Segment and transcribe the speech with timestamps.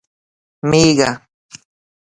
[0.67, 1.09] 🐑 مېږه